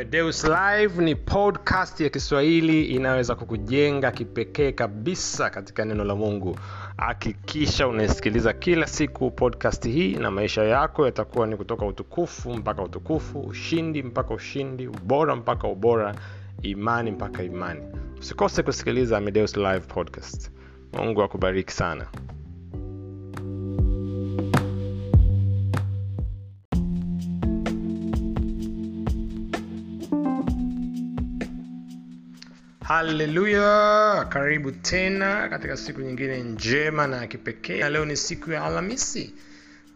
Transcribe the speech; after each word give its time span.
Amedeus 0.00 0.44
Live 0.44 1.02
ni 1.02 1.14
podcast 1.14 2.00
ya 2.00 2.08
Kiswahili 2.08 2.84
inayoweza 2.84 3.34
kukujenga 3.34 4.10
kipekee 4.10 4.72
kabisa 4.72 5.50
katika 5.50 5.84
neno 5.84 6.04
la 6.04 6.14
Mungu. 6.14 6.58
Hakikisha 6.96 7.88
unaisikiliza 7.88 8.52
kila 8.52 8.86
siku 8.86 9.30
podcast 9.30 9.84
hii, 9.88 10.16
na 10.16 10.30
maisha 10.30 10.62
yako 10.62 11.06
yatakuwa 11.06 11.46
ni 11.46 11.56
kutoka 11.56 11.86
utukufu 11.86 12.54
mpaka 12.54 12.82
utukufu, 12.82 13.40
ushindi 13.40 14.02
mpaka 14.02 14.34
ushindi, 14.34 14.86
ubora 14.88 15.36
mpaka 15.36 15.68
ubora, 15.68 16.14
imani 16.62 17.10
mpaka 17.10 17.42
imani. 17.42 17.80
Usikose 18.20 18.62
kusikiliza 18.62 19.18
Amedeus 19.18 19.56
Live 19.56 19.80
podcast. 19.80 20.50
Mungu 20.92 21.22
akubariki 21.22 21.72
sana. 21.72 22.06
Haleluya 32.90 34.26
karibu 34.28 34.70
tena 34.72 35.48
katika 35.48 35.76
siku 35.76 36.00
nyingine 36.00 36.42
njema 36.42 37.06
na 37.06 37.16
ya 37.16 37.26
kipekee. 37.26 37.80
Na 37.80 37.90
leo 37.90 38.04
ni 38.04 38.16
siku 38.16 38.50
ya 38.50 38.64
alhamisi 38.64 39.34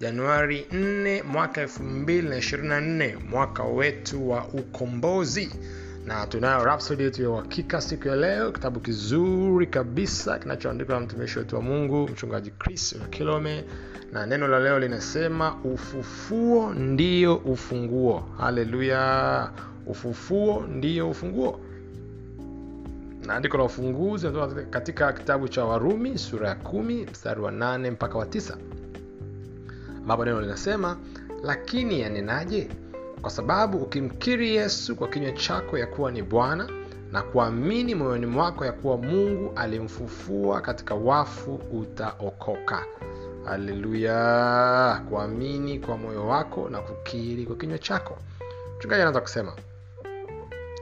januari 0.00 0.66
4 0.72 1.22
mwaka 1.24 1.64
224 1.64 3.16
mwaka 3.30 3.62
wetu 3.64 4.30
wa 4.30 4.44
ukombozi. 4.48 5.50
Na 6.06 6.26
tunayo 6.26 6.64
rapsodi 6.64 7.02
yetu 7.02 7.22
ya 7.22 7.30
uhakika 7.30 7.80
siku 7.80 8.08
ya 8.08 8.16
leo 8.16 8.52
kitabu 8.52 8.80
kizuri 8.80 9.66
kabisa 9.66 10.38
kinachoandikwa 10.38 10.94
na 10.94 11.00
mtumishi 11.00 11.38
wetu 11.38 11.56
wa 11.56 11.62
mungu 11.62 12.08
mchungaji 12.08 12.50
chris 12.50 12.96
kilome. 13.10 13.64
Na 14.12 14.26
neno 14.26 14.48
la 14.48 14.58
leo 14.60 14.78
linasema 14.78 15.56
ufufuo 15.64 16.74
ndio 16.74 17.36
ufunguo. 17.36 18.28
Haleluya 18.38 19.50
ufufuo 19.86 20.66
ndio 20.68 21.10
ufunguo 21.10 21.60
na 23.26 23.34
andiko 23.34 23.56
la 23.58 23.64
ufunguzi 23.64 24.26
natoka 24.26 24.62
katika 24.62 25.12
kitabu 25.12 25.48
cha 25.48 25.64
warumi 25.64 26.18
sura 26.18 26.48
ya 26.48 26.54
kumi 26.54 27.06
mstari 27.12 27.40
wa 27.40 27.50
nane 27.50 27.90
mpaka 27.90 28.18
wa 28.18 28.26
tisa 28.26 28.56
ambapo 29.98 30.24
neno 30.24 30.40
linasema 30.40 30.96
lakini 31.42 32.00
yanenaje? 32.00 32.68
Kwa 33.20 33.30
sababu 33.30 33.78
ukimkiri 33.78 34.56
yesu 34.56 34.96
kwa 34.96 35.08
kinywa 35.08 35.32
chako 35.32 35.78
ya 35.78 35.86
kuwa 35.86 36.10
ni 36.12 36.22
bwana 36.22 36.68
na 37.12 37.22
kuamini 37.22 37.94
moyoni 37.94 38.26
mwako 38.26 38.64
ya 38.64 38.72
kuwa 38.72 38.96
mungu 38.96 39.52
alimfufua 39.56 40.60
katika 40.60 40.94
wafu 40.94 41.54
utaokoka. 41.54 42.84
Haleluya! 43.44 45.02
Kuamini 45.08 45.78
kwa 45.78 45.96
moyo 45.98 46.26
wako 46.26 46.68
na 46.68 46.78
kukiri 46.80 47.46
kwa 47.46 47.56
kinywa 47.56 47.78
chako. 47.78 48.18
Mchungaji 48.78 49.00
anaweza 49.02 49.20
kusema 49.20 49.52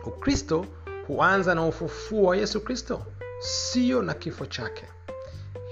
ukristo 0.07 0.67
huanza 1.13 1.55
na 1.55 1.67
ufufuo 1.67 2.23
wa 2.23 2.37
yesu 2.37 2.61
kristo 2.61 3.03
sio 3.39 4.03
na 4.03 4.15
kifo 4.15 4.47
chake. 4.47 4.85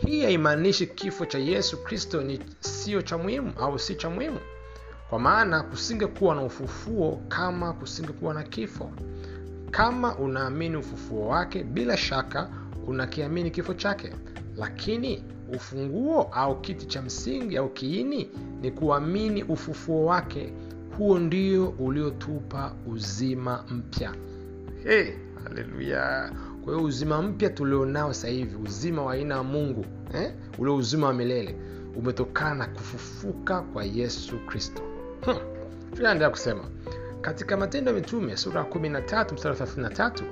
Hii 0.07 0.23
haimaanishi 0.23 0.87
kifo 0.87 1.27
cha 1.27 1.39
yesu 1.39 1.77
kristo 1.85 2.21
ni 2.21 2.41
sio 2.61 3.03
cha 3.03 3.19
muhimu 3.19 3.53
au 3.61 3.79
si 3.79 3.95
cha 3.95 4.11
muhimu 4.11 4.39
kwa 5.11 5.19
maana 5.19 5.63
kusingekuwa 5.63 6.35
na 6.35 6.43
ufufuo 6.43 7.23
kama 7.29 7.73
kusingekuwa 7.73 8.35
na 8.35 8.43
kifo. 8.43 8.91
Kama 9.71 10.17
unaamini 10.19 10.77
ufufuo 10.77 11.29
wake 11.29 11.65
bila 11.65 11.97
shaka 11.97 12.51
unakiamini 12.87 13.51
kifo 13.51 13.75
chake. 13.75 14.13
Lakini 14.57 15.25
ufunguo 15.57 16.23
au 16.23 16.61
kiti 16.61 16.87
cha 16.87 17.03
msingi 17.03 17.57
au 17.57 17.69
kiini 17.69 18.31
ni 18.61 18.71
kuamini 18.71 19.43
ufufuo 19.43 20.05
wake. 20.05 20.53
Huo 20.99 21.19
ndio 21.19 21.69
uliotupa 21.69 22.73
uzima 22.87 23.65
mpya 23.71 24.15
hey, 24.85 25.13
kwa 26.65 26.75
hiyo 26.75 26.85
uzima 26.87 27.23
mpya 27.23 27.51
tulionao 27.51 28.13
hivi 28.13 28.57
uzima 28.57 29.03
wa 29.03 29.13
aina 29.13 29.35
ya 29.35 29.43
mungu 29.43 29.87
eh? 30.15 30.33
ule 30.59 30.71
uzima 30.71 31.07
wa 31.07 31.13
milele 31.13 31.57
umetokana 31.97 32.55
na 32.55 32.67
kufufuka 32.67 33.61
kwa 33.63 33.85
yesu 33.85 34.39
kristo 34.47 34.83
hmm. 35.25 35.37
tunaendelea 35.97 36.31
kusema 36.31 36.65
katika 37.21 37.57
matendo 37.57 37.91
ya 37.91 37.97
mitume 37.97 38.37
sura 38.37 38.61
ya 38.61 38.67
13 38.67 39.35
mstari 39.35 39.57
33 39.57 40.23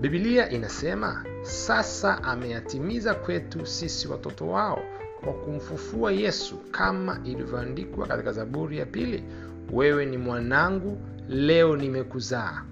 bibilia 0.00 0.50
inasema 0.50 1.24
sasa 1.42 2.22
ameyatimiza 2.24 3.14
kwetu 3.14 3.66
sisi 3.66 4.08
watoto 4.08 4.48
wao 4.48 4.82
kwa 5.24 5.32
kumfufua 5.32 6.12
yesu 6.12 6.56
kama 6.70 7.20
ilivyoandikwa 7.24 8.06
katika 8.06 8.32
zaburi 8.32 8.78
ya 8.78 8.86
pili 8.86 9.24
wewe 9.72 10.06
ni 10.06 10.16
mwanangu 10.16 10.98
leo 11.28 11.76
nimekuzaa 11.76 12.62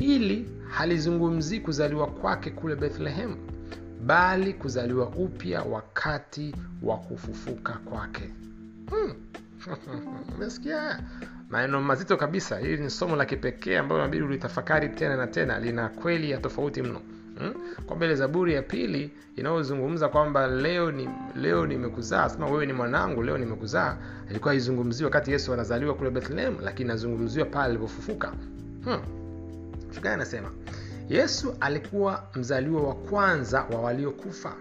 hili 0.00 0.48
halizungumzii 0.68 1.60
kuzaliwa 1.60 2.06
kwake 2.06 2.50
kule 2.50 2.76
bethlehemu 2.76 3.36
bali 4.06 4.52
kuzaliwa 4.54 5.08
upya 5.08 5.62
wakati 5.62 6.54
wa 6.82 6.96
kufufuka 6.96 7.72
kwake. 7.72 8.30
Hmm. 8.90 9.14
maneno 11.50 11.80
mazito 11.80 12.16
kabisa. 12.16 12.58
Hili 12.58 12.82
ni 12.82 12.90
somo 12.90 13.16
la 13.16 13.24
kipekee 13.24 13.78
ambayo 13.78 14.00
nabidi 14.00 14.24
ulitafakari 14.24 14.88
tena 14.88 15.16
na 15.16 15.26
tena. 15.26 15.58
Lina 15.58 15.88
kweli 15.88 16.30
ya 16.30 16.38
tofauti 16.38 16.82
mno. 16.82 17.00
Hmm? 17.38 17.54
kwamba 17.86 18.06
ile 18.06 18.14
zaburi 18.14 18.54
ya 18.54 18.62
pili 18.62 19.10
inayozungumza 19.36 20.08
kwamba 20.08 20.46
leo 20.46 20.92
ni 20.92 21.08
leo 21.34 21.66
nimekuzaa 21.66 22.28
sema 22.28 22.46
wewe 22.46 22.66
ni 22.66 22.72
mwanangu 22.72 23.22
leo 23.22 23.38
nimekuzaa 23.38 23.96
ilikuwa 24.30 24.52
haizungumziwi 24.52 25.04
wakati 25.04 25.32
yesu 25.32 25.52
anazaliwa 25.52 25.94
kule 25.94 26.10
bethlehem 26.10 26.54
lakini 26.62 26.84
inazungumziwa 26.84 27.46
pale 27.46 27.64
alipofufuka. 27.64 28.32
Hmm 28.84 29.25
gani 30.00 30.14
anasema 30.14 30.50
yesu 31.08 31.54
alikuwa 31.60 32.22
mzaliwa 32.34 32.82
wa 32.82 32.94
kwanza 32.94 33.62
wa 33.72 33.80
waliokufa. 33.80 34.52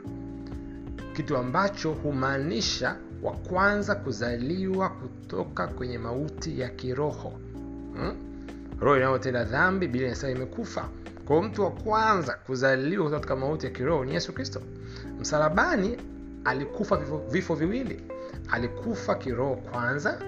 Kitu 1.13 1.38
ambacho 1.38 1.91
humaanisha 1.91 2.96
wa 3.23 3.31
kwanza 3.31 3.96
kuzaliwa 3.96 4.90
kutoka 4.90 5.68
kwenye 5.68 5.97
mauti 5.97 6.59
ya 6.59 6.69
kiroho. 6.69 7.34
Hmm? 7.96 8.16
roho 8.79 8.97
inayotenda 8.97 9.44
dhambi 9.44 9.88
bila 9.88 10.06
inasema 10.07 10.31
imekufa. 10.31 10.90
Kwao 11.25 11.41
mtu 11.41 11.62
wa 11.63 11.72
kwanza 11.72 12.34
kuzaliwa 12.34 13.03
kutoka 13.03 13.19
katika 13.19 13.35
mauti 13.35 13.66
ya 13.66 13.72
kiroho 13.72 14.06
ni 14.06 14.13
yesu 14.13 14.34
kristo. 14.34 14.62
Msalabani 15.19 15.97
alikufa 16.46 16.97
vifo, 16.97 17.17
vifo 17.31 17.56
viwili. 17.56 18.02
Alikufa 18.52 19.16
kiroho 19.16 19.56
kwanza 19.56 20.19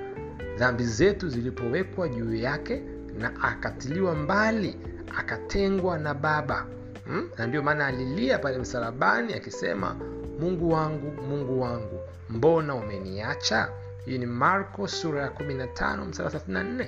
dhambi 0.58 0.84
zetu 0.84 1.30
zilipowekwa 1.30 2.08
juu 2.10 2.36
yake 2.36 2.82
na 3.20 3.42
akatiliwa 3.44 4.16
mbali 4.16 4.76
akatengwa 5.18 5.98
na 5.98 6.14
baba. 6.14 6.66
Hmm? 7.06 7.30
na 7.38 7.48
ndio 7.48 7.64
maana 7.64 7.88
alilia 7.88 8.40
pale 8.40 8.58
msalabani 8.58 9.34
akisema 9.34 9.96
mungu 10.40 10.72
wangu 10.72 11.22
mungu 11.22 11.62
wangu 11.62 12.00
mbona 12.30 12.76
umeniacha? 12.76 13.70
Hii 14.06 14.18
ni 14.18 14.26
marko 14.26 14.88
sura 14.88 15.22
ya 15.22 15.28
15 15.30 16.06
msara 16.06 16.30
34 16.30 16.88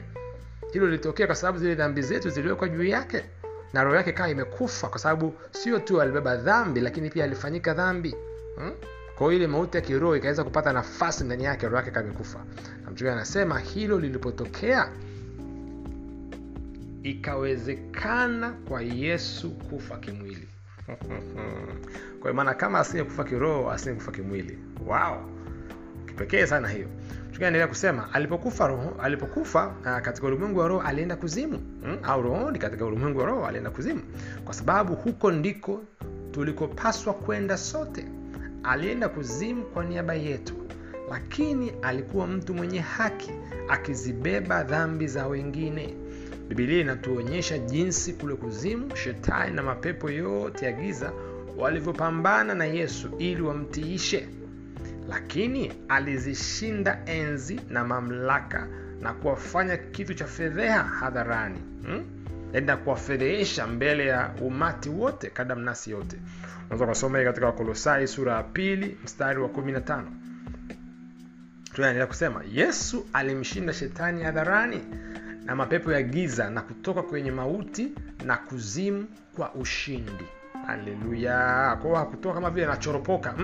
hilo 0.73 0.85
lilitokea 0.85 1.25
kwa 1.27 1.35
sababu 1.35 1.57
zile 1.59 1.75
dhambi 1.75 2.01
zetu 2.01 2.29
ziliwekwa 2.29 2.69
juu 2.69 2.83
yake 2.83 3.25
na 3.73 3.83
roho 3.83 3.95
yake 3.95 4.11
kawa 4.11 4.29
imekufa 4.29 4.87
kwa 4.87 4.99
sababu 4.99 5.33
sio 5.51 5.79
tu 5.79 6.01
alibeba 6.01 6.35
dhambi 6.35 6.81
lakini 6.81 7.09
pia 7.09 7.23
alifanyika 7.23 7.73
dhambi. 7.73 8.15
Hmm? 8.55 8.71
kwa 9.15 9.27
hiyo 9.27 9.37
ile 9.37 9.47
mauti 9.47 9.77
ya 9.77 9.81
kiroho 9.83 10.15
ikaweza 10.15 10.43
kupata 10.43 10.73
nafasi 10.73 11.23
ndani 11.23 11.43
yake 11.43 11.65
roho 11.65 11.77
yake 11.77 11.91
kamekufa 11.91 12.39
na 12.85 12.91
mchungaji 12.91 13.09
anasema 13.15 13.59
hilo 13.59 13.99
lilipotokea 13.99 14.89
ikawezekana 17.03 18.49
kwa 18.49 18.81
yesu 18.81 19.51
kufa 19.51 19.97
kimwili. 19.97 20.47
Kwa 22.21 22.33
maana 22.33 22.53
kama 22.53 22.79
asingekufa 22.79 23.23
kiroho 23.23 23.71
asingekufa 23.71 24.11
kimwili. 24.11 24.57
Wow. 24.87 25.17
Kipekee 26.07 26.45
sana 26.45 26.67
hiyo. 26.69 26.87
Tukaendelea 27.31 27.67
kusema 27.67 28.13
alipokufa 28.13 28.67
roho 28.67 28.95
alipokufa 29.01 29.67
uh, 29.67 29.99
katika 29.99 30.27
ulimwengu 30.27 30.59
wa 30.59 30.67
roho 30.67 30.81
alienda 30.81 31.15
kuzimu. 31.15 31.57
Hmm? 31.83 31.97
au 32.03 32.21
rohoni 32.21 32.59
katika 32.59 32.85
ulimwengu 32.85 33.19
wa 33.19 33.25
roho 33.25 33.45
alienda 33.45 33.69
kuzimu. 33.69 34.01
Kwa 34.45 34.53
sababu 34.53 34.95
huko 34.95 35.31
ndiko 35.31 35.81
tulikopaswa 36.31 37.13
kwenda 37.13 37.57
sote. 37.57 38.05
Alienda 38.63 39.09
kuzimu 39.09 39.63
kwa 39.63 39.83
niaba 39.85 40.13
yetu. 40.13 40.53
Lakini 41.11 41.73
alikuwa 41.81 42.27
mtu 42.27 42.53
mwenye 42.53 42.79
haki 42.79 43.31
akizibeba 43.69 44.63
dhambi 44.63 45.07
za 45.07 45.27
wengine 45.27 45.95
bibilia 46.49 46.81
inatuonyesha 46.81 47.57
jinsi 47.57 48.13
kule 48.13 48.35
kuzimu 48.35 48.95
shetani 48.95 49.55
na 49.55 49.63
mapepo 49.63 50.09
yote 50.09 50.65
ya 50.65 50.71
giza 50.71 51.11
walivyopambana 51.57 52.55
na 52.55 52.65
yesu 52.65 53.09
ili 53.17 53.41
wamtiishe. 53.41 54.27
Lakini 55.09 55.73
alizishinda 55.89 56.99
enzi 57.05 57.59
na 57.69 57.83
mamlaka 57.85 58.67
na 59.01 59.13
kuwafanya 59.13 59.77
kitu 59.77 60.13
cha 60.13 60.25
fedheha 60.25 60.83
hadharani 60.83 61.59
hmm? 61.85 62.05
na 62.65 62.77
kuwafedhehesha 62.77 63.67
mbele 63.67 64.05
ya 64.05 64.31
umati 64.41 64.89
wote 64.89 65.29
kadamnasi 65.29 65.91
yote. 65.91 66.17
Unaweza 66.65 66.85
ukasoma 66.85 67.23
katika 67.23 67.45
wakolosai 67.45 68.07
sura 68.07 68.33
ya 68.35 68.43
pili 68.43 68.97
mstari 69.03 69.39
wa 69.41 69.47
15 69.47 70.03
tunaendelea 71.73 72.07
kusema 72.07 72.41
yesu 72.53 73.05
alimshinda 73.13 73.73
shetani 73.73 74.23
hadharani 74.23 74.81
na 75.49 75.55
mapepo 75.55 75.91
ya 75.91 76.03
giza 76.03 76.49
na 76.49 76.61
kutoka 76.61 77.01
kwenye 77.03 77.31
mauti 77.31 77.91
na 78.25 78.37
kuzimu 78.37 79.07
kwa 79.35 79.53
ushindi. 79.53 80.25
Haleluya! 80.67 81.77
Kwao 81.81 81.95
hakutoka 81.95 82.35
kama 82.35 82.49
vile 82.49 82.65
anachoropoka. 82.65 83.35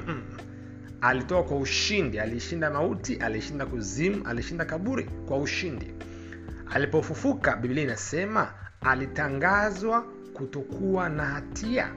Alitoka 1.01 1.43
kwa 1.49 1.57
ushindi. 1.57 2.19
Alishinda 2.19 2.69
mauti 2.71 3.15
alishinda 3.15 3.65
kuzimu 3.65 4.27
alishinda 4.27 4.65
kaburi 4.65 5.03
kwa 5.03 5.37
ushindi. 5.37 5.93
Alipofufuka 6.73 7.55
biblia 7.55 7.83
inasema 7.83 8.53
alitangazwa 8.81 10.05
kutokuwa 10.33 11.09
na 11.09 11.25
hatia. 11.25 11.89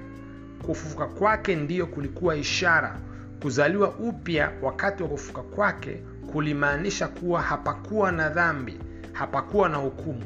Kufufuka 0.66 1.06
kwake 1.06 1.56
ndiyo 1.56 1.86
kulikuwa 1.86 2.36
ishara. 2.36 3.00
Kuzaliwa 3.42 3.88
upya 3.90 4.52
wakati 4.62 5.02
wa 5.02 5.08
kufufuka 5.08 5.42
kwake 5.42 6.02
kulimaanisha 6.32 7.08
kuwa 7.08 7.42
hapakuwa 7.42 8.12
na 8.12 8.28
dhambi 8.28 8.78
hapakuwa 9.18 9.68
na 9.68 9.76
hukumu. 9.76 10.22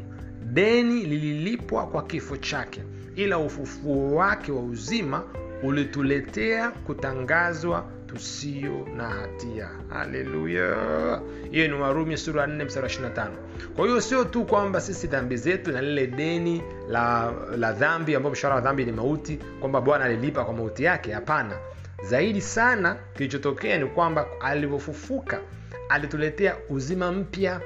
Deni 0.53 1.03
lililipwa 1.05 1.87
kwa 1.87 2.03
kifo 2.03 2.37
chake 2.37 2.83
ila 3.17 3.39
ufufuo 3.39 4.15
wake 4.15 4.53
wa 4.53 4.63
uzima 4.63 5.23
ulituletea 5.63 6.71
kutangazwa 6.71 7.85
tusio 8.07 8.89
na 8.97 9.09
hatia. 9.09 9.69
Haleluya! 9.89 11.21
Hiyo 11.51 11.69
ni 11.69 11.75
warumi 11.75 12.17
sura 12.17 12.47
4 12.47 12.65
mstari 12.65 12.87
25 12.89 13.29
kwa 13.77 13.87
hiyo 13.87 14.01
sio 14.01 14.25
tu 14.25 14.45
kwamba 14.45 14.81
sisi 14.81 15.07
dhambi 15.07 15.37
zetu 15.37 15.73
na 15.73 15.81
lile 15.83 16.07
deni 16.07 16.63
la 16.89 17.33
la 17.57 17.73
dhambi 17.73 18.15
ambayo 18.15 18.33
mshahara 18.33 18.55
wa 18.55 18.61
dhambi 18.61 18.85
ni 18.85 18.93
mauti 18.93 19.39
kwamba 19.61 19.81
bwana 19.81 20.05
alilipa 20.05 20.45
kwa 20.45 20.55
mauti 20.55 20.85
yake. 20.85 21.13
Hapana. 21.13 21.57
Zaidi 22.05 22.41
sana 22.41 22.97
kilichotokea 23.17 23.79
ni 23.79 23.87
kwamba 23.87 24.27
alivyofufuka 24.41 25.41
alituletea 25.89 26.57
uzima 26.71 27.13
mpya 27.13 27.61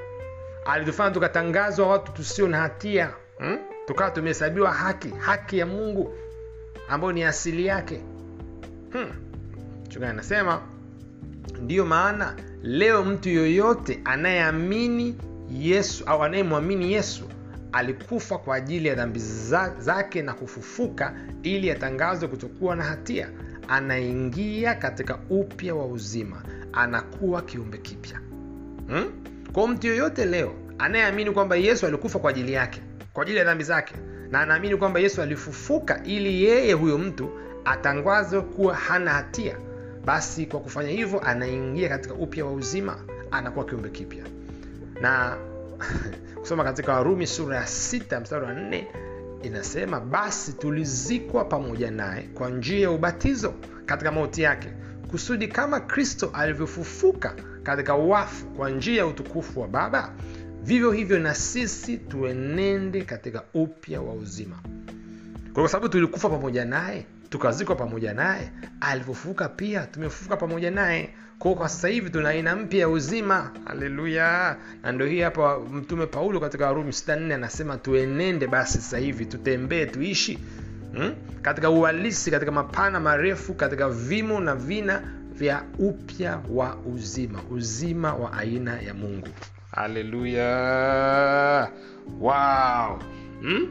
alitufanya 0.67 1.11
tukatangazwa 1.11 1.87
watu 1.87 2.11
tusio 2.11 2.47
na 2.47 2.57
hatia 2.57 3.11
hmm? 3.37 3.57
tukawa 3.85 4.11
tumehesabiwa 4.11 4.73
haki 4.73 5.09
haki 5.09 5.57
ya 5.57 5.65
mungu 5.65 6.13
ambayo 6.89 7.13
ni 7.13 7.23
asili 7.23 7.65
yake 7.65 8.01
hmm. 8.91 9.11
chungani 9.89 10.11
anasema 10.11 10.61
ndiyo 11.61 11.85
maana 11.85 12.35
leo 12.63 13.03
mtu 13.03 13.29
yoyote 13.29 14.01
anayeamini 14.05 15.15
yesu 15.51 16.03
au 16.05 16.23
anayemwamini 16.23 16.93
yesu 16.93 17.23
alikufa 17.71 18.37
kwa 18.37 18.55
ajili 18.55 18.87
ya 18.87 18.95
dhambi 18.95 19.19
zake 19.79 20.21
na 20.21 20.33
kufufuka 20.33 21.13
ili 21.43 21.71
atangazwe 21.71 22.27
kutokuwa 22.29 22.75
na 22.75 22.83
hatia 22.83 23.29
anaingia 23.67 24.75
katika 24.75 25.19
upya 25.29 25.75
wa 25.75 25.85
uzima 25.85 26.43
anakuwa 26.73 27.41
kiumbe 27.41 27.77
kipya 27.77 28.19
hmm? 28.87 29.11
Kwao 29.57 29.67
mtu 29.67 29.87
yoyote 29.87 30.25
leo 30.25 30.53
anayeamini 30.77 31.31
kwamba 31.31 31.55
yesu 31.55 31.85
alikufa 31.85 32.19
kwa 32.19 32.29
ajili 32.29 32.53
yake 32.53 32.81
kwa 33.13 33.23
ajili 33.23 33.37
ya 33.37 33.43
dhambi 33.43 33.63
zake 33.63 33.93
na 34.31 34.39
anaamini 34.41 34.75
kwamba 34.75 34.99
yesu 34.99 35.21
alifufuka 35.21 36.03
ili 36.03 36.43
yeye 36.43 36.73
huyo 36.73 36.97
mtu 36.97 37.29
atangazwe 37.65 38.41
kuwa 38.41 38.75
hana 38.75 39.11
hatia 39.13 39.57
basi 40.05 40.45
kwa 40.45 40.59
kufanya 40.59 40.89
hivyo 40.89 41.19
anaingia 41.19 41.89
katika 41.89 42.13
upya 42.13 42.45
wa 42.45 42.51
uzima 42.51 42.97
anakuwa 43.31 43.65
kiumbe 43.65 43.89
kipya. 43.89 44.23
Na 45.01 45.37
kusoma 46.39 46.63
katika 46.63 46.93
warumi 46.93 47.27
sura 47.27 47.55
ya 47.57 47.67
sita 47.67 48.19
mstari 48.19 48.45
wa 48.45 48.53
nne 48.53 48.87
inasema 49.43 49.99
basi 49.99 50.53
tulizikwa 50.53 51.45
pamoja 51.45 51.91
naye 51.91 52.29
kwa 52.33 52.49
njia 52.49 52.79
ya 52.79 52.91
ubatizo 52.91 53.53
katika 53.85 54.11
mauti 54.11 54.41
yake 54.41 54.73
kusudi 55.11 55.47
kama 55.47 55.79
kristo 55.79 56.29
alivyofufuka 56.33 57.35
katika 57.67 57.95
wafu 57.95 58.45
kwa 58.45 58.69
njia 58.69 58.97
ya 58.97 59.07
utukufu 59.07 59.61
wa 59.61 59.67
baba? 59.67 60.13
Vivyo 60.63 60.91
hivyo 60.91 61.19
na 61.19 61.35
sisi 61.35 61.97
tuenende 61.97 63.01
katika 63.01 63.43
upya 63.53 64.01
wa 64.01 64.13
uzima. 64.13 64.55
Kwa 65.53 65.67
sababu 65.69 65.89
tulikufa 65.89 66.29
pamoja 66.29 66.65
naye 66.65 67.05
tukazikwa 67.29 67.75
pamoja 67.75 68.13
naye 68.13 68.51
alivyofufuka 68.81 69.49
pia 69.49 69.85
tumefufuka 69.85 70.37
pamoja 70.37 70.71
naye. 70.71 71.09
Kwao 71.39 71.55
kwa 71.55 71.69
sasa 71.69 71.87
hivi 71.87 72.09
tuna 72.09 72.29
aina 72.29 72.55
mpya 72.55 72.79
ya 72.79 72.89
uzima. 72.89 73.51
Haleluya! 73.65 74.57
Na 74.83 74.91
ndio 74.91 75.07
hii 75.07 75.21
hapa 75.21 75.59
mtume 75.59 76.05
paulo 76.05 76.39
katika 76.39 76.65
warumi 76.65 76.89
64 76.91 77.33
anasema 77.33 77.77
tuenende 77.77 78.47
basi 78.47 78.73
sasa 78.73 78.97
hivi 78.97 79.25
tutembee 79.25 79.85
tuishi 79.85 80.39
hmm? 80.93 81.13
katika 81.41 81.69
uhalisi 81.69 82.31
katika 82.31 82.51
mapana 82.51 82.99
marefu 82.99 83.53
katika 83.53 83.89
vimo 83.89 84.39
na 84.39 84.55
vina 84.55 85.01
vya 85.37 85.63
upya 85.79 86.41
wa 86.49 86.75
uzima 86.75 87.39
uzima 87.51 88.13
wa 88.13 88.33
aina 88.33 88.81
ya 88.81 88.93
mungu. 88.93 89.27
Haleluya 89.71 90.47
wow. 92.19 92.99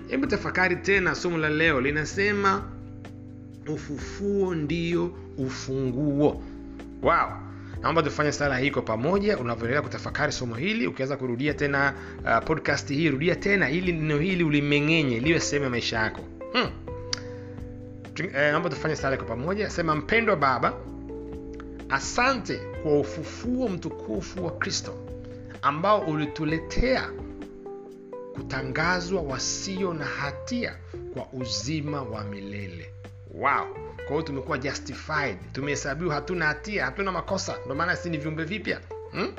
Hebu 0.08 0.22
hmm? 0.22 0.28
tafakari 0.28 0.76
tena 0.76 1.14
somo 1.14 1.38
la 1.38 1.48
leo. 1.48 1.80
Linasema 1.80 2.62
ufufuo 3.68 4.54
ndio 4.54 5.10
ufunguo. 5.38 6.42
Wow. 7.02 7.30
Naomba 7.82 8.02
tufanye 8.02 8.32
sala 8.32 8.58
hii 8.58 8.70
kwa 8.70 8.82
pamoja. 8.82 9.38
Unavyoendelea 9.38 9.82
kutafakari 9.82 10.32
somo 10.32 10.54
hili 10.54 10.86
ukiweza 10.86 11.16
kurudia 11.16 11.54
tena 11.54 11.94
uh, 12.24 12.44
podcast 12.44 12.88
hii 12.88 13.10
rudia 13.10 13.34
tena 13.36 13.70
ili 13.70 13.92
neno 13.92 14.18
hili 14.18 14.44
ulimeng'enye 14.44 15.20
liwe 15.20 15.40
sehemu 15.40 15.64
ya 15.64 15.70
maisha 15.70 15.98
yako. 15.98 16.20
Hmm. 16.52 16.70
eh, 18.18 18.50
naomba 18.52 18.70
tufanye 18.70 18.96
sala 18.96 19.16
kwa 19.16 19.26
pamoja. 19.26 19.70
Sema 19.70 19.94
mpendwa 19.94 20.36
baba 20.36 20.72
asante 21.88 22.56
kwa 22.82 23.00
ufufuo 23.00 23.68
mtukufu 23.68 24.44
wa 24.44 24.50
kristo 24.50 24.94
ambao 25.62 26.00
ulituletea 26.00 27.10
kutangazwa 28.34 29.22
wasio 29.22 29.94
na 29.94 30.04
hatia 30.04 30.76
kwa 31.14 31.28
uzima 31.32 32.02
wa 32.02 32.24
milele. 32.24 32.90
Wow. 33.34 33.66
Kwa 33.96 34.08
hiyo 34.08 34.22
tumekuwa 34.22 34.58
justified. 34.58 35.36
Tumehesabiwa 35.52 36.14
hatuna 36.14 36.46
hatia 36.46 36.84
hatuna 36.84 37.12
makosa. 37.12 37.56
Ndio 37.64 37.74
maana 37.74 37.96
si 37.96 38.10
ni 38.10 38.18
viumbe 38.18 38.44
vipya. 38.44 38.80
Hmm? 39.12 39.32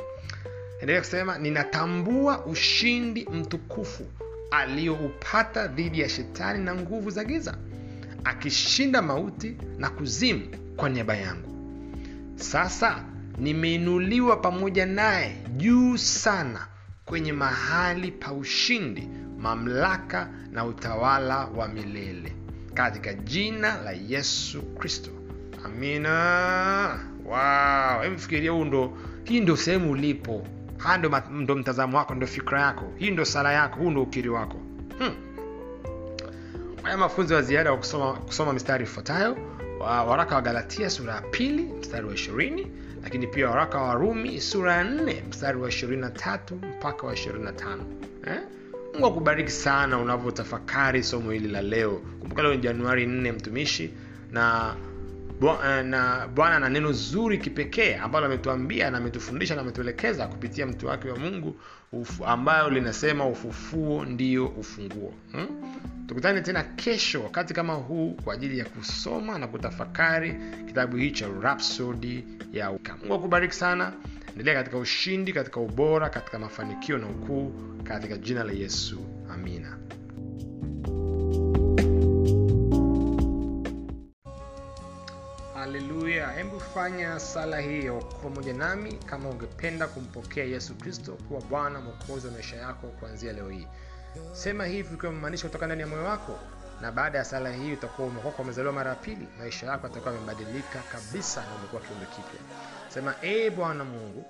endelea 0.81 1.01
kusema 1.01 1.38
ninatambua 1.38 2.45
ushindi 2.45 3.25
mtukufu 3.33 4.05
aliyoupata 4.51 5.67
dhidi 5.67 6.00
ya 6.00 6.09
shetani 6.09 6.65
na 6.65 6.75
nguvu 6.75 7.09
za 7.09 7.23
giza 7.23 7.57
akishinda 8.23 9.01
mauti 9.01 9.57
na 9.77 9.89
kuzimu 9.89 10.47
kwa 10.75 10.89
niaba 10.89 11.17
yangu 11.17 11.56
sasa 12.38 13.04
nimeinuliwa 13.38 14.38
pamoja 14.38 14.86
naye 14.86 15.36
juu 15.57 15.98
sana 15.98 16.67
kwenye 17.06 17.34
mahali 17.34 18.12
pa 18.12 18.32
ushindi 18.34 19.10
mamlaka 19.39 20.29
na 20.51 20.65
utawala 20.65 21.46
wa 21.46 21.67
milele. 21.67 22.36
Katika 22.74 23.13
jina 23.13 23.77
la 23.82 23.91
yesu 23.91 24.62
kristo. 24.62 25.12
Amina. 25.65 27.00
Wow. 27.25 28.03
emfikiria 28.06 28.51
huu 28.51 28.65
ndo 28.65 28.98
hii 29.24 29.39
ndo 29.39 29.56
sehemu 29.58 29.91
ulipo. 29.91 30.48
Haya 30.77 30.98
ndo, 30.98 31.22
ndo 31.32 31.56
mtazamo 31.56 31.98
wako 31.98 32.15
ndo 32.15 32.27
fikra 32.27 32.62
yako. 32.62 32.91
Hii 32.98 33.12
ndo 33.12 33.25
sala 33.25 33.53
yako 33.53 33.79
huu 33.79 33.91
ndo 33.91 34.01
ukiri 34.01 34.29
wako. 34.29 34.58
Hmm. 34.98 35.15
haya 36.84 36.98
mafunzo 36.98 37.36
ya 37.36 37.41
ziada 37.41 37.72
wa 37.72 37.77
kusoma, 37.77 38.13
kusoma 38.13 38.53
mistari 38.53 38.84
ifuatayo 38.84 39.38
wa 39.79 40.03
waraka 40.03 40.36
wa 40.36 40.41
galatia 40.41 40.89
sura 40.89 41.13
ya 41.15 41.22
pili 41.22 41.63
mstari 41.63 42.05
wa 42.07 42.13
ishirini 42.13 42.67
lakini 43.03 43.27
pia 43.27 43.50
waraka 43.50 43.81
wa 43.81 43.93
rumi 43.93 44.41
sura 44.41 44.74
ya 44.75 44.84
nne 44.84 45.24
mstari 45.29 45.57
wa 45.57 45.69
ishirini 45.69 46.01
na 46.01 46.10
tatu 46.10 46.55
mpaka 46.55 47.07
wa 47.07 47.13
ishirini 47.13 47.43
na 47.46 47.51
tano 47.51 47.84
eh? 48.27 48.39
mungu 48.93 49.07
akubariki 49.07 49.51
sana 49.51 49.98
unavyotafakari 49.98 51.03
somo 51.03 51.31
hili 51.31 51.48
la 51.48 51.62
leo 51.62 52.01
kumbuka 52.19 52.41
leo 52.41 52.51
ni 52.51 52.57
januari 52.57 53.05
4 53.05 53.34
mtumishi 53.34 53.93
na 54.31 54.75
na 55.84 56.27
bwana 56.27 56.60
na 56.60 56.69
neno 56.69 56.91
zuri 56.91 57.38
kipekee 57.38 57.96
ambalo 57.96 58.25
ametuambia 58.25 58.91
na 58.91 58.98
ametufundisha 58.98 59.55
na 59.55 59.62
ametuelekeza 59.62 60.27
kupitia 60.27 60.65
mtu 60.65 60.88
wake 60.88 61.10
wa 61.10 61.17
mungu 61.19 61.55
ambayo 62.25 62.69
linasema 62.69 63.25
ufufuo 63.27 64.05
ndio 64.05 64.48
ufunguo 64.48 65.13
hmm? 65.31 65.48
Tukutane 66.07 66.41
tena 66.41 66.63
kesho 66.63 67.23
wakati 67.23 67.53
kama 67.53 67.73
huu 67.73 68.13
kwa 68.23 68.33
ajili 68.33 68.59
ya 68.59 68.65
kusoma 68.65 69.37
na 69.39 69.47
kutafakari 69.47 70.35
kitabu 70.67 70.97
hii 70.97 71.11
cha 71.11 71.27
rapsodi 71.41 72.23
ya 72.53 72.71
uka. 72.71 72.97
Mungu 72.97 73.13
akubariki 73.13 73.53
sana. 73.55 73.93
Endelea 74.31 74.53
katika 74.55 74.77
ushindi 74.77 75.33
katika 75.33 75.59
ubora 75.59 76.09
katika 76.09 76.39
mafanikio 76.39 76.97
na 76.97 77.07
ukuu 77.07 77.53
katika 77.83 78.17
jina 78.17 78.43
la 78.43 78.51
yesu. 78.51 78.99
Amina. 79.33 79.77
Haleluya. 85.53 86.31
Hebu 86.31 86.59
fanya 86.59 87.19
sala 87.19 87.59
hiyo 87.59 87.99
pamoja 88.23 88.53
nami 88.53 88.93
kama 88.93 89.29
ungependa 89.29 89.87
kumpokea 89.87 90.43
yesu 90.45 90.75
kristo 90.75 91.11
kuwa 91.27 91.41
bwana 91.41 91.81
mwokozi 91.81 92.27
wa 92.27 92.33
maisha 92.33 92.55
yako 92.55 92.87
kuanzia 92.87 93.33
leo 93.33 93.49
hii 93.49 93.67
sema 94.33 94.65
hivi 94.65 94.95
ukiwa 94.95 95.12
memaanisha 95.12 95.47
kutoka 95.47 95.65
ndani 95.65 95.81
ya 95.81 95.88
moyo 95.88 96.03
wako 96.03 96.39
na 96.81 96.91
baada 96.91 97.17
ya 97.17 97.25
sala 97.25 97.51
hii 97.51 97.74
utakuwa 97.74 98.07
umeokoka, 98.07 98.41
umezaliwa 98.43 98.74
mara 98.74 98.89
ya 98.89 98.95
pili 98.95 99.27
maisha 99.39 99.65
yako 99.65 99.88
yatakuwa 99.88 100.13
yamebadilika 100.13 100.79
kabisa 100.91 101.41
na 101.41 101.55
umekuwa 101.55 101.81
kiumbe 101.81 102.05
kipya. 102.05 102.39
Sema 102.89 103.15
ee 103.24 103.50
bwana 103.50 103.83
mungu 103.83 104.25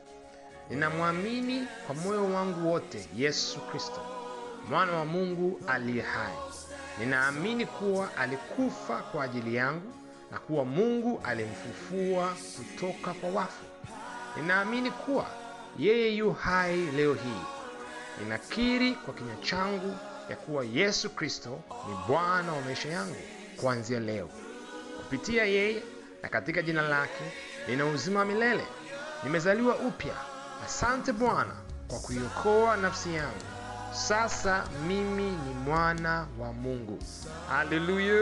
ninamwamini 0.70 1.68
kwa 1.86 1.96
moyo 1.96 2.26
wangu 2.34 2.72
wote 2.72 3.08
yesu 3.16 3.60
kristo 3.60 4.02
mwana 4.70 4.92
wa 4.94 5.06
mungu 5.06 5.60
aliye 5.68 6.02
hai. 6.04 6.34
Ninaamini 7.00 7.66
kuwa 7.66 8.18
alikufa 8.18 8.98
kwa 8.98 9.24
ajili 9.24 9.56
yangu 9.56 9.94
na 10.32 10.40
kuwa 10.40 10.66
mungu 10.66 11.22
alimfufua 11.24 12.34
kutoka 12.58 13.14
kwa 13.14 13.30
wafu. 13.30 13.64
Ninaamini 14.38 14.92
kuwa 14.92 15.26
yeye 15.78 16.16
yu 16.16 16.34
hai 16.34 16.78
leo 16.78 17.14
hii 17.14 17.57
ninakiri 18.20 18.92
kwa 18.96 19.14
kinywa 19.14 19.36
changu 19.36 19.98
ya 20.30 20.36
kuwa 20.36 20.66
yesu 20.66 21.10
kristo 21.10 21.60
ni 21.90 21.96
bwana 22.08 22.54
wa 22.54 22.62
maisha 22.62 22.90
yangu 22.90 23.16
kuanzia 23.62 24.00
leo. 24.00 24.30
Kupitia 24.98 25.46
yeye 25.46 25.84
na 26.24 26.30
katika 26.30 26.62
jina 26.62 26.82
lake 26.82 27.24
nina 27.68 27.86
uzima 27.86 28.20
wa 28.20 28.26
milele. 28.26 28.64
Nimezaliwa 29.24 29.76
upya. 29.76 30.14
Asante 30.66 31.12
bwana 31.12 31.54
kwa 31.88 32.00
kuiokoa 32.00 32.78
nafsi 32.78 33.14
yangu 33.16 33.46
sasa 33.98 34.64
mimi 34.88 35.24
ni 35.24 35.54
mwana 35.66 36.28
wa 36.40 36.54
mungu. 36.54 37.00
Haleluya 37.50 38.14